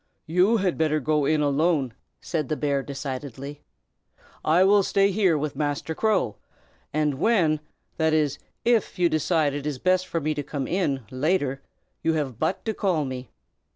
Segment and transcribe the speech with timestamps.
[0.25, 3.61] "You had better go in alone," said the bear, decidedly.
[4.43, 6.37] "I will stay here with Master Crow,
[6.91, 7.59] and when
[7.97, 11.61] that is, if you think it best for me to come in, later,
[12.01, 13.29] you have but to call me."